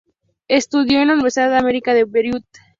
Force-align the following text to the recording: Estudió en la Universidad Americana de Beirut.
Estudió 0.47 0.99
en 0.99 1.09
la 1.09 1.13
Universidad 1.13 1.55
Americana 1.55 1.97
de 1.97 2.05
Beirut. 2.05 2.43